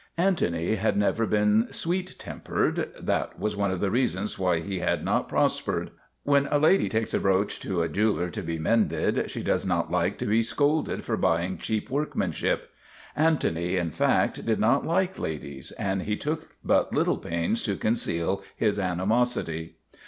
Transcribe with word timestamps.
Antony 0.17 0.77
had 0.77 0.97
never 0.97 1.27
been 1.27 1.67
sweet 1.71 2.15
tempered. 2.17 2.91
That 2.99 3.37
was 3.39 3.55
one 3.55 3.69
of 3.69 3.81
the 3.81 3.91
reasons 3.91 4.39
why 4.39 4.59
he 4.59 4.79
had 4.79 5.05
not 5.05 5.29
prospered. 5.29 5.91
When 6.23 6.47
a 6.47 6.57
lady 6.57 6.89
takes 6.89 7.13
a 7.13 7.19
brooch 7.19 7.59
to 7.59 7.83
a 7.83 7.87
jeweler 7.87 8.31
to 8.31 8.41
be 8.41 8.57
mended, 8.57 9.29
she 9.29 9.43
does 9.43 9.63
not 9.63 9.91
like 9.91 10.17
to 10.17 10.25
be 10.25 10.41
scolded 10.41 11.05
for 11.05 11.17
buying 11.17 11.59
cheap 11.59 11.91
workmanship. 11.91 12.71
Antony, 13.15 13.77
in 13.77 13.91
fact, 13.91 14.43
did 14.43 14.59
not 14.59 14.87
like 14.87 15.19
ladies 15.19 15.71
and 15.73 16.01
he 16.01 16.17
took 16.17 16.55
but 16.63 16.91
little 16.91 17.19
pains 17.19 17.61
to 17.61 17.75
conceal 17.75 18.41
his 18.55 18.79
animosity. 18.79 19.75